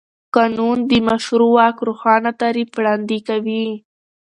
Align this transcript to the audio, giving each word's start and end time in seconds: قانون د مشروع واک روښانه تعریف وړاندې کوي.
قانون 0.35 0.77
د 0.91 0.93
مشروع 1.07 1.51
واک 1.55 1.77
روښانه 1.87 2.31
تعریف 2.41 2.69
وړاندې 2.77 3.17
کوي. 3.27 3.65